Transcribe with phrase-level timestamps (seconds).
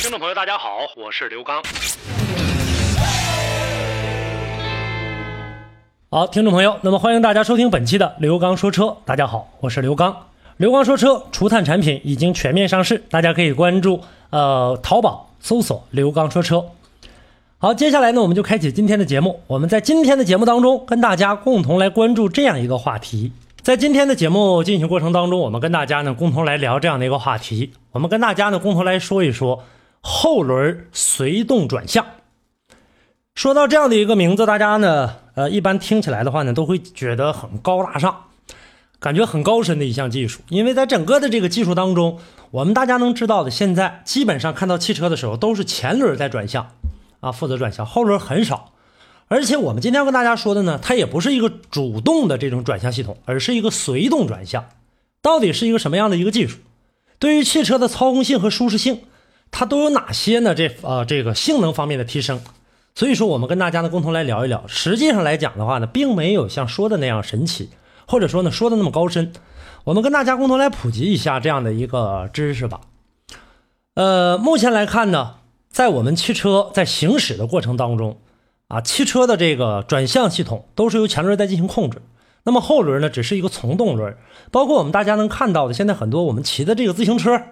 [0.00, 1.60] 听众朋友，大家好，我是刘刚。
[6.08, 8.96] 好，听众朋友，那么欢迎大家收听本期的刘刚说车。
[9.04, 10.16] 大家好，我是刘刚。
[10.56, 16.64] 刘刚说车，除碳产品已经全面上市，大家可以关注呃淘宝搜索“刘刚说车”。
[17.58, 19.40] 好，接下来呢，我们就开启今天的节目。
[19.48, 23.32] 我们在今天的节目当中，跟大家共同来关注这样一个话题。
[23.62, 27.72] 在今天的节目进行过程当中，我们跟大家呢共同来聊这样的一个话题。
[27.90, 29.64] 我们跟大家呢共同来说一说
[30.00, 32.06] 后轮随动转向。
[33.34, 38.24] 说到这样的一个名字，大家呢呃一般听起来的话呢，都会觉得很高大上，
[38.98, 40.40] 感觉很高深的一项技术。
[40.48, 42.18] 因为在整个的这个技术当中，
[42.50, 46.72] 我们大家能知道的，现在基本上看到汽车的时候，都是前轮在转向
[47.20, 48.72] 啊，负责转向，后轮很少。
[49.28, 54.64] 而且我们今天要跟大家说的呢，它也不是一个主动的这种转向系统，而是一个随动转向。
[55.20, 56.58] 到底是一个什么样的一个技术？
[57.18, 59.02] 对于汽车的操控性和舒适性，
[59.50, 60.54] 它都有哪些呢？
[60.54, 62.40] 这呃这个性能方面的提升。
[62.94, 64.64] 所以说，我们跟大家呢共同来聊一聊。
[64.66, 67.70] 实际上来讲的话呢，并没有像说的那样神奇，
[68.06, 69.32] 或者说呢说的那么高深。
[69.84, 72.80] 我们跟大家共同来普及一下这样的一个知识吧。
[73.94, 75.36] 呃，目前来看呢，
[75.70, 78.18] 在我们汽车在行驶的过程当中。
[78.68, 82.02] 啊，汽车的这个转向系统都是由前轮在进行控制，
[82.44, 84.14] 那么后轮呢，只是一个从动轮。
[84.50, 87.44] 包括我们大家能看到的，现在很多我们骑的这个自行车，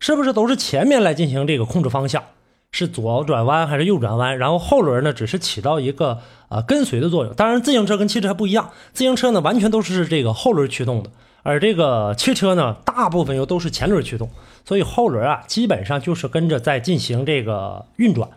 [0.00, 2.24] 是不是都是前面来进行这个控制方向，
[2.72, 4.36] 是左转弯还是右转弯？
[4.38, 7.32] 然后后轮呢，只是起到一个呃跟随的作用。
[7.34, 11.10] 当然，自行车跟汽车还不一样，自行车呢完全都是这个后轮驱动的，
[11.42, 14.30] 而这个汽车呢，大部分又都是前轮驱动，
[14.64, 18.30] 所以后轮啊，基本上就是跟着在进行这个运转。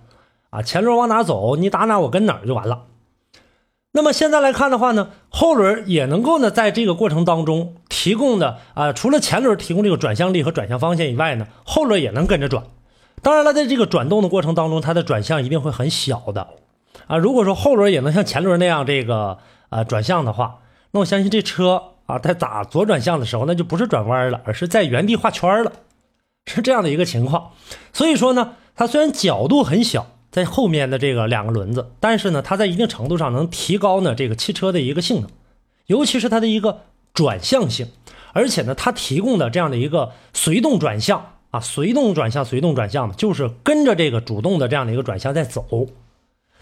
[0.50, 2.84] 啊，前轮往哪走，你打哪我跟哪就完了。
[3.92, 12.66] 那么现在来看的话呢，后轮也能够呢，在这个过程当中提供的啊，除了前轮提供这个转向力和转向方向以外呢，后轮也能跟着转。
[13.22, 16.50] 当然了，在这个转动的过程当中，它的转向一定会很小的
[17.08, 17.16] 啊。
[17.16, 19.38] 如果说后轮也能像前轮那样这个
[19.70, 20.60] 啊转向的话，
[20.92, 25.72] 那我相信这车啊，它打左转向的时候，那就不是转弯了，而是在原地画圈了，
[26.46, 27.52] 是这样的一个情况。
[27.94, 30.08] 所以说呢，它虽然角度很小。
[30.30, 35.30] 在后面的这个两个轮子，但是呢，它在一定程度上能提高呢这个汽车的一个性能，
[35.86, 36.80] 尤其是它的一个
[37.14, 37.88] 转向性，
[38.34, 45.88] 而且呢，它提供的这样的一个随动转向啊，随动转向，随动转向嘛，就是跟着这个主动的这样的一个转向在走，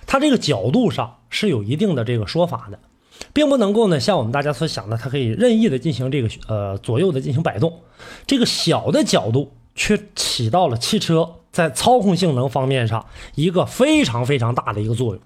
[0.05, 2.79] 它这个角度上是有一定的这个说法的，
[3.31, 7.79] 并不能够呢像我们大家所想的，它可以任意的进行这个呃左右的进行摆动，
[8.27, 11.35] 这个小的角度却起到了汽车。
[11.51, 15.21] 在操控性能方面上，一个非常非常大的一个作用。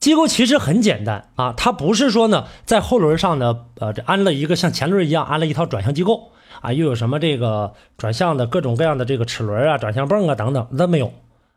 [0.00, 6.30] 机构其实很简单啊，它不是说呢，在后轮上呢，呃，这安了一个像前轮一样安了一套转向机构
[6.62, 11.12] 啊，又有什么这个转向的各种各样的这个齿轮啊、转向泵啊等等，那没有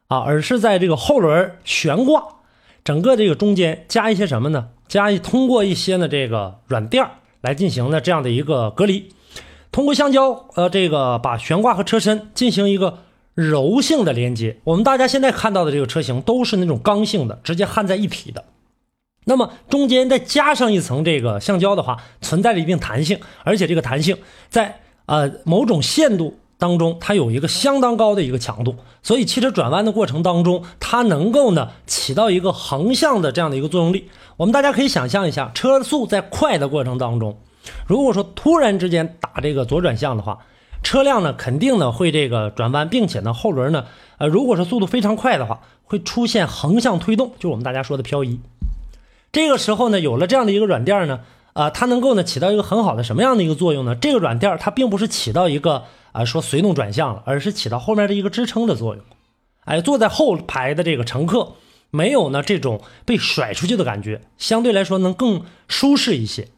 [0.10, 2.22] 啊，而是在这个后轮悬挂
[2.84, 4.68] 整个这个中间加一些什么呢？
[4.90, 7.08] 加一通过一些呢这个软垫
[7.40, 9.14] 来进行的这样的一个隔离，
[9.72, 12.98] 通过橡胶呃这个把悬挂和车身进行一个。
[13.36, 18.46] 柔性的连接，我们大家现在看到的这个车型都是那种刚性的，直接焊在一体的。
[19.26, 24.18] 那么中间再加上一层这个橡胶的话，存在着一定弹性，而且这个弹性
[24.50, 34.10] 在呃某种限度当中，它有一个相当高的一个强度，所以汽车转弯的过程当中，它能够呢起到一个横向的这样的一个作用力。
[34.38, 37.40] 我们大家可以想象一下，车速在快的过程当中，
[37.88, 40.38] 如果说突然之间打这个左转向的话。
[40.84, 43.86] 车辆呢，肯定呢会这个转弯，并且呢后轮呢，
[44.18, 48.40] 呃，如果说速度非常快的话，会出现横向推动，就我们大家说的漂移。
[49.32, 51.22] 这个时候呢，有了这样的一个软垫呢，
[51.54, 53.96] 啊，它能够呢起到一个很好的什么样的一个作用呢？
[53.96, 59.04] 这个软垫它并不是起到一个啊说随动转向了，而是起到后面的一个支撑的作用。
[59.66, 61.54] 哎，坐在后排的这个乘客
[61.90, 66.50] 没有呢这种被甩出去的感觉，相对来说能更舒适一些。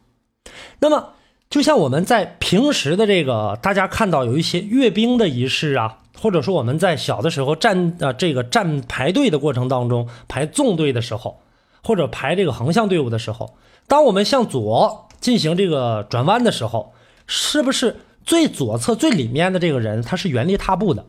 [0.79, 1.09] 那么。
[1.55, 11.39] 就像我们在平时的这个，大家看到有一些阅兵的仪式啊，或者说我们在小的时候站啊这个站排队的过程当中排纵队的时候，
[11.81, 13.55] 或者排这个横向队伍的时候，
[13.87, 16.93] 当我们向左进行这个转弯的时候，
[17.25, 21.05] 是不是最左侧最里面的这个人他是原地踏步的，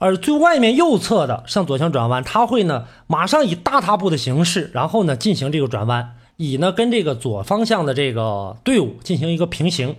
[0.00, 9.96] 而最外面右侧的向左向转弯，他会呢马上以大踏步的形式，然后呢进行这个转弯，以呢跟这个左方向的这个队伍进行一个平行。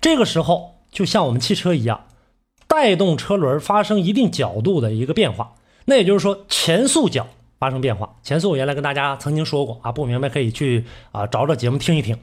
[0.00, 2.06] 这个时候就像我们汽车一样，
[2.66, 5.54] 带动车轮发生一定角度的一个变化。
[5.84, 7.28] 那也就是说前速角
[7.60, 8.16] 发生变化。
[8.24, 12.18] 前速我原来跟大家曾经说过啊，不明白可以去啊找找节目听一听。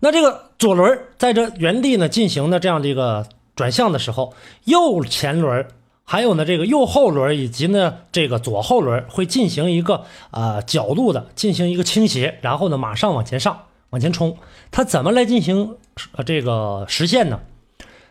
[0.00, 4.34] 那这个左轮在这原地呢进行的这样的一个转向的时候，
[4.64, 5.68] 右前轮。
[6.08, 14.38] 还有呢，这个右后轮以及呢这个左后轮会进行一个呃角度的进行一个倾斜，然后呢马上往前上往前冲。
[14.70, 15.76] 它怎么来进行
[16.12, 17.40] 呃这个实现呢？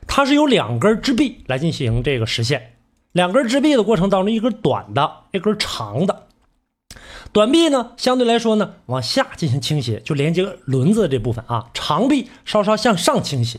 [0.07, 2.73] 它是由两根支臂来进行这个实现。
[3.13, 6.23] 两根支臂的过程当中，一根短的，一根长的。
[7.31, 11.69] 短臂呢相对来说呢往下进行倾斜，就连接轮子这部分啊。
[11.73, 13.57] 长臂稍稍向上倾斜。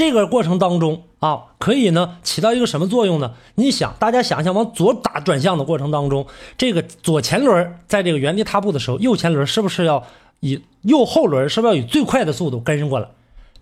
[0.00, 3.34] 这个过程当中啊，可以呢起到一个什么作用呢？
[3.56, 6.26] 你想，大家想想，往左打转向的过程当中，
[6.56, 10.02] 这个左前轮在这个原地踏步的时候，右前轮是不是要
[10.40, 13.08] 以右后轮是不是要以最快的速度跟上过来？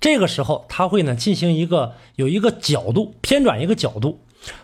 [0.01, 4.21] 这个时候，它会呢进行一个有一个角度偏转一个角度，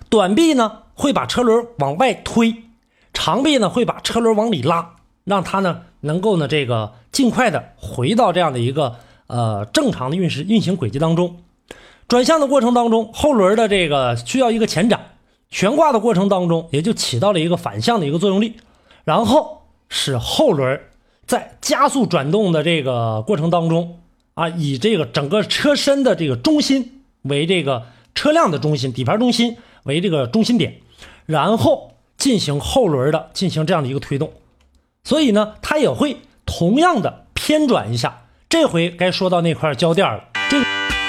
[0.08, 2.54] 短臂呢会把车轮往外推，
[3.12, 4.94] 长臂呢会把车轮往里拉，
[5.24, 8.94] 让它呢能够呢这个尽快的回到这样的一个
[9.26, 11.38] 呃正常的运时运行轨迹当中。
[12.14, 15.16] 转向的过程当中，后轮的这个需要一个前展，
[15.50, 18.54] 悬挂的过程当中也就起到了一个反向的一个作用力，
[19.02, 20.80] 然后使后轮
[21.26, 23.98] 在加速转动的这个过程当中
[24.34, 27.82] 啊，以这个整个车身的这个中心为这个
[28.14, 30.76] 车辆的中心，底盘中心为这个中心点，
[31.26, 34.30] 然后进行后轮的进行这样的一个推动，
[35.02, 38.26] 所以呢，它也会同样的偏转一下。
[38.48, 40.93] 这回该说到那块胶垫了，这。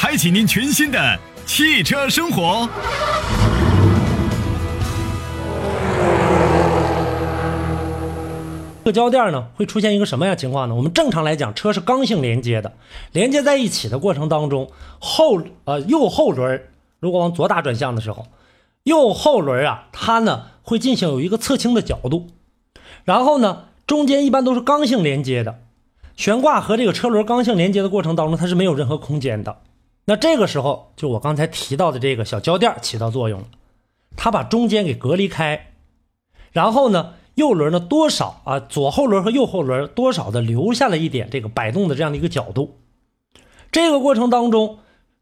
[0.00, 2.68] 开启您全新的汽车生活。
[8.84, 10.76] 这个胶垫呢，会出现一个什么样情况呢？
[10.76, 12.74] 我们正常来讲，车是刚性连接的，
[13.10, 16.62] 连接在一起的过程当中，后呃右后轮
[17.00, 18.28] 如果往左打转向的时候，
[18.84, 22.28] 右后轮啊，它呢会进行有一个侧倾的角度，
[23.02, 25.58] 然后呢中间一般都是刚性连接的，
[26.14, 29.56] 悬挂和这个车轮刚性连接的过程当中，它是没有任何空间的。
[30.10, 33.46] 那这个时候，就我刚才提到的这个小胶垫起到作用了，
[34.16, 35.74] 它把中间给隔离开，
[36.50, 42.78] 然后呢，右轮呢多少啊，左后轮和右后轮多少的留下了一点这个摆动的这样的一个角度，
[43.70, 44.78] 这个过程当中，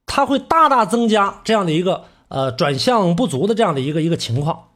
[0.07, 4.69] 它会大大增加这样的一个呃转向不足的这样的一个一个情况，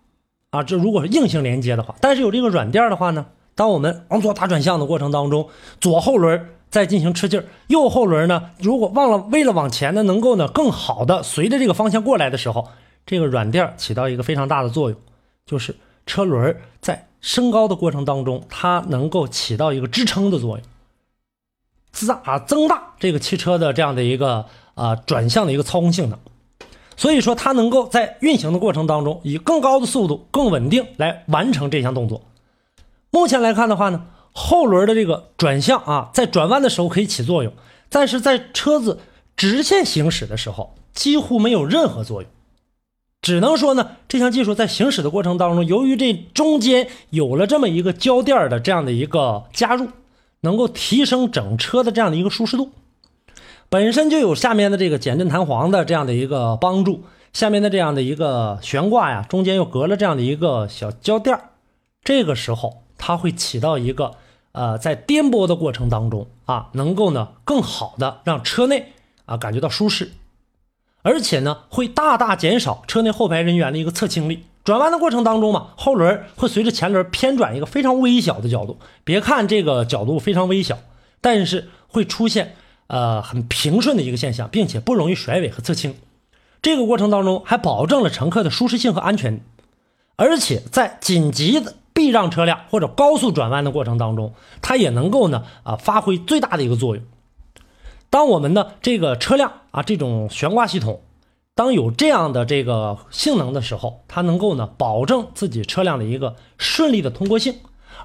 [0.50, 5.48] 啊，这如果是硬性连接的话，但是有这个软垫的话呢，当我们往左打转向的过程当中，
[5.80, 6.56] 左后轮。
[6.70, 8.52] 再进行吃劲儿，右后轮呢？
[8.60, 12.68] 如果忘了为了往前呢，能够呢更好的随着这个方向过来的时候，
[13.04, 14.96] 这个软垫起到一个非常大的作用，
[15.44, 15.74] 就是
[16.06, 20.66] 车轮在升高的过程当中，它能够起到一个支撑的作用，
[21.90, 26.16] 增大增大这个汽车的这样的一个啊转向的一个操控性能，
[26.96, 32.22] 所以说它能够在运行的过程当中以更高的速度、更稳定来完成这项动作。
[33.10, 34.06] 目前来看的话呢。
[34.32, 37.52] 后轮的这个转向啊，在转弯的时候可以起作用，
[37.88, 39.00] 但是在车子
[39.36, 42.30] 直线行驶的时候几乎没有任何作用。
[43.22, 49.88] 只能说呢，这项技术在行驶的过程当中，由于这中间有了这么一个胶垫的这样的一个加入，
[50.40, 52.70] 能够提升整车的这样的一个舒适度。
[53.68, 61.38] 本身就有下面的这个减震弹簧的这样的一个帮助，下面的这样的一个悬挂呀，中间又隔了这样的一个小胶垫
[62.02, 62.82] 这个时候。
[63.00, 64.12] 它会起到一个，
[64.52, 68.92] 呃，在颠簸的过程当中啊，能够呢更好的让车内
[69.24, 70.12] 啊感觉到舒适，
[71.02, 74.44] 而且呢会大大减少车内后排人员的一个侧倾力。
[74.62, 78.78] 转弯的过程当中嘛，后轮会随着前轮偏转一个非常微小的角度。
[79.04, 80.78] 别看这个角度非常微小，
[81.22, 82.54] 但是会出现
[82.86, 85.96] 呃很平顺的一个现象，并且不容易甩尾和侧倾。
[86.60, 89.40] 这个过程当中还保证了乘客的舒适性和安全，
[90.16, 91.76] 而且在紧急的。
[91.92, 97.04] 避让车辆或者高速转弯的过程当中，它也能够呢啊发挥最大的一个作用。
[98.08, 101.02] 当我们的这个车辆啊这种悬挂系统，
[101.54, 107.56] 当有这样的这个性能的时候，它能够呢保证自己车辆的一个顺利的通过性。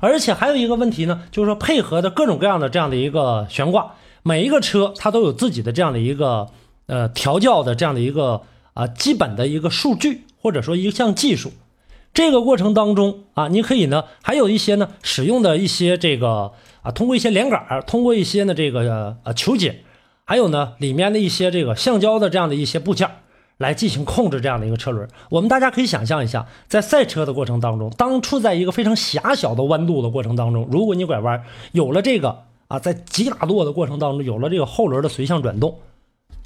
[0.01, 6.49] 而且还有一个问题呢，就是说配合的各种各样的这样的一个悬挂，每一个车它都有自己的这样的一个
[6.87, 8.41] 呃调教的这样的一个
[8.73, 11.53] 啊基本的一个数据或者说一项技术。
[12.15, 19.83] 这个过程当中啊，你可以呢还有一些呢使用的一些这个啊通过一些连杆，通过一些呢这个呃球节，
[20.23, 23.07] 还有呢里面的一些这个橡胶的这样的一些部件。
[23.57, 31.41] 来进行控制这样的一个车轮，我们大家可以想象一下，在赛车的过程当中，当处在一个非常狭小的弯度的过程当中，如果你拐弯，
[31.71, 35.79] 有了这个啊，在急打舵的过程当中，有了这个后轮的随向转动，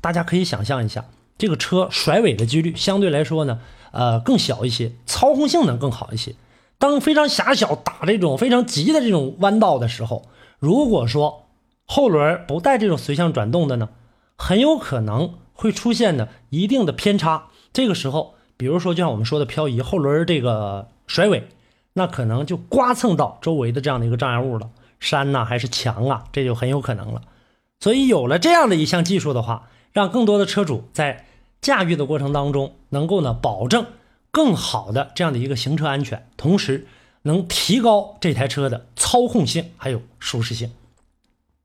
[0.02, 1.04] 大家可以想象一下，
[1.40, 3.60] 这个车甩尾的几率相对来说呢，
[3.92, 6.36] 呃，更小一些，操控性能更好一些。
[6.78, 10.28] 当非常狭小打这种非常急的这种弯道的时候，
[10.60, 11.48] 如果说
[11.86, 13.90] 后轮不带这种随向转动的呢，
[14.38, 15.34] 很有可能。
[15.62, 21.50] 会出现的一定的偏差，这个时候，比如说就像我们说的漂移，后轮这个甩尾，
[21.92, 24.70] 那可能就刮蹭到周围的这样的一个障碍物了，
[25.02, 27.24] 山呐还是墙啊，这就很有可能了。
[27.82, 31.26] 所以有了这样的一项技术的话，让更多的车主在
[31.62, 33.86] 驾驭的过程当中，能够呢保证
[34.32, 36.88] 更好的这样的一个行车安全，同时
[37.24, 40.72] 能提高这台车的操控性还有舒适性。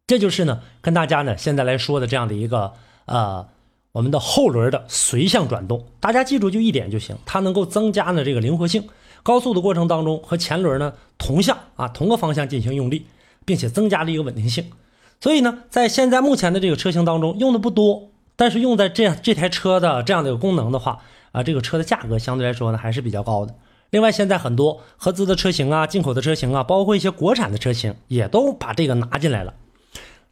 [0.06, 2.72] 这就是呢跟大家呢现在来说的这样的一个
[3.06, 3.48] 呃。
[3.94, 8.88] 我们的后轮的随向转动，大家记住就一点就行，它能够增加呢这个灵活性。
[9.22, 13.06] 高速的过程当中和前轮呢同向啊同个方向进行用力，
[13.44, 14.72] 并且增加了一个稳定性。
[15.20, 21.00] 所以呢，在现在目前的这个车型当中用的不多，但是用在这样这台车的这样的一个功能的话
[21.32, 23.54] 啊，这个车的价格相对来说呢还是比较高的。
[23.90, 29.54] 另外，现在很多合资的车型啊、进口的车型啊，包括一些国产的车型，也都把这个拿进来了。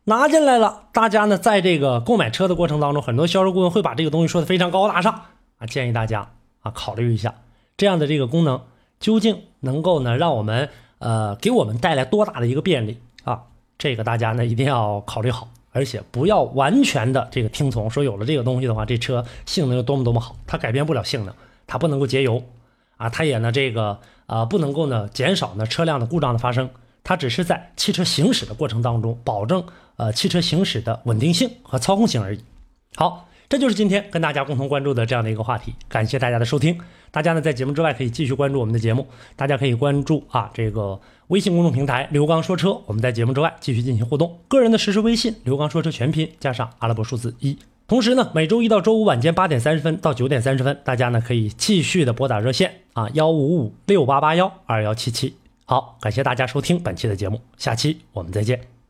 [0.05, 5.27] 拿进来了，大家呢在这个购买车的过程当中，很多销售顾问会把这个东西说的非常高大上
[5.59, 6.33] 啊，建议大家
[6.63, 7.37] 啊考虑一下
[7.77, 8.63] 这样的这个功能
[8.99, 10.69] 究竟能够呢让我们
[10.99, 13.43] 呃给我们带来多大的一个便利啊？
[13.79, 21.35] 这个大家呢一定要考虑好，而且不要完全的这个听从，说有了这个东西的话，这车性能有多么多么好，它改变不了性能，
[21.67, 22.45] 它不能够节油
[22.97, 26.71] 啊，它也呢这个啊不能够呢减少呢车辆的故障的发生。
[27.05, 29.64] 它只是在汽车行驶的过程当中，保证
[29.97, 32.41] 呃汽车行驶的稳定性和操控性而已。
[32.95, 35.75] 好，这就是今天跟大家共同关注的这样的一个话题。
[35.87, 36.81] 感谢大家的收听。
[37.11, 39.07] 大家呢在节目之外可以继续关注我们的节目，
[39.37, 44.39] 大家可以关注啊这个微信公众平台刘刚说车，我们在节目之外继续进行互动。
[44.49, 47.59] 个人的实时微信刘刚说车全拼加上阿拉伯数字一。
[47.87, 55.37] 同时呢，每周一到周五晚间八点三十分到九点三十分，大家呢可以继续的拨打热线啊幺五五六八八幺二幺七七。
[55.67, 58.82] 好，感谢大家收听本期的节目，下期我们再见。